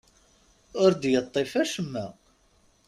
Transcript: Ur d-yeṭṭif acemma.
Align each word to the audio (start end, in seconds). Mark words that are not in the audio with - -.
Ur 0.83 0.91
d-yeṭṭif 0.93 1.51
acemma. 1.61 2.05